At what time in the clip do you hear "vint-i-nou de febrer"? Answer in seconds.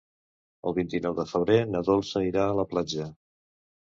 0.77-1.59